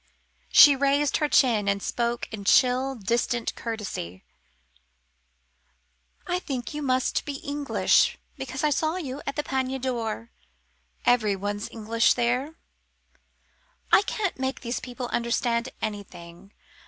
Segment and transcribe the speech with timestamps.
[0.51, 4.23] She raised her chin and spoke in chill, distant courtesy.
[6.25, 10.31] "I think you must be English, because I saw you at the 'Panier d'Or';
[11.05, 12.55] everyone's English there.
[13.91, 16.51] I can't make these people understand anything.